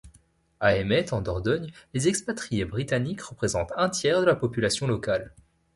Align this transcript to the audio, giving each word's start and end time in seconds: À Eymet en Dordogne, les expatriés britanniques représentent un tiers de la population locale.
À 0.59 0.75
Eymet 0.77 1.13
en 1.13 1.21
Dordogne, 1.21 1.71
les 1.93 2.07
expatriés 2.07 2.65
britanniques 2.65 3.21
représentent 3.21 3.73
un 3.77 3.87
tiers 3.87 4.19
de 4.21 4.25
la 4.25 4.35
population 4.35 4.87
locale. 4.87 5.31